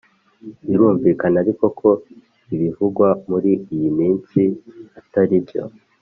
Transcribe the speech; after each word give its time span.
Birumvikana 0.69 1.37
ariko 1.43 1.65
ko 1.79 1.89
ibivugwa 2.53 3.07
muri 3.29 3.51
iyi 3.73 3.89
minsi 3.99 4.41
ataribyo 4.99 5.61